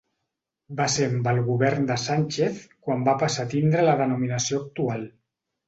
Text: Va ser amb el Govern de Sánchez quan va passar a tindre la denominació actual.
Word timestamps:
Va 0.79 0.87
ser 0.93 1.09
amb 1.09 1.29
el 1.31 1.41
Govern 1.49 1.85
de 1.91 1.99
Sánchez 2.05 2.63
quan 2.87 3.07
va 3.11 3.17
passar 3.27 3.47
a 3.47 3.53
tindre 3.55 3.87
la 3.89 3.97
denominació 4.03 4.67
actual. 4.67 5.09